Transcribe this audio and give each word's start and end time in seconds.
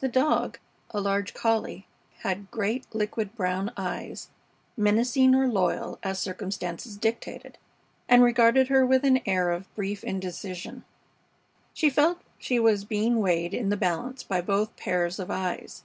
The 0.00 0.08
dog, 0.08 0.58
a 0.90 1.00
large 1.00 1.32
collie, 1.32 1.86
had 2.24 2.50
great, 2.50 2.84
liquid, 2.92 3.36
brown 3.36 3.70
eyes, 3.76 4.30
menacing 4.76 5.36
or 5.36 5.46
loyal, 5.46 6.00
as 6.02 6.18
circumstances 6.18 6.96
dictated, 6.96 7.56
and 8.08 8.24
regarded 8.24 8.66
her 8.66 8.84
with 8.84 9.04
an 9.04 9.20
air 9.24 9.52
of 9.52 9.72
brief 9.76 10.02
indecision. 10.02 10.84
She 11.72 11.88
felt 11.90 12.22
she 12.38 12.58
was 12.58 12.84
being 12.84 13.20
weighed 13.20 13.54
in 13.54 13.68
the 13.68 13.76
balance 13.76 14.24
by 14.24 14.40
both 14.40 14.74
pairs 14.76 15.20
of 15.20 15.30
eyes. 15.30 15.84